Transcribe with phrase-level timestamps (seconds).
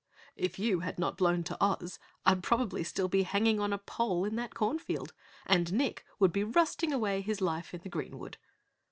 [0.35, 4.25] "If you had not blown to Oz, I'd probably still be hanging on a pole
[4.25, 5.13] in that cornfield
[5.45, 8.37] and Nick would be rusting away his life in the greenwood."